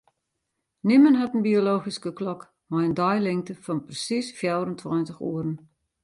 [0.83, 5.53] Nimmen hat in biologyske klok mei in deilingte fan persiis fjouwerentweintich oeren.